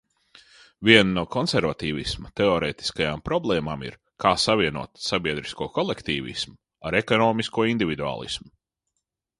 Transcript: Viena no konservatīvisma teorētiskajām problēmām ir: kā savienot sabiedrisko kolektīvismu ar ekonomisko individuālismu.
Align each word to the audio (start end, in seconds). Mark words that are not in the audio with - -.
Viena 0.87 1.11
no 1.17 1.23
konservatīvisma 1.35 2.31
teorētiskajām 2.41 3.21
problēmām 3.29 3.85
ir: 3.91 3.99
kā 4.25 4.33
savienot 4.47 5.05
sabiedrisko 5.11 5.69
kolektīvismu 5.79 6.59
ar 6.91 7.03
ekonomisko 7.03 7.71
individuālismu. 7.77 8.53